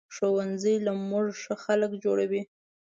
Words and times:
ښوونځی 0.15 0.75
له 0.85 0.91
مونږ 1.09 1.27
ښه 1.41 1.55
خلک 1.63 1.91
جوړوي 2.03 2.41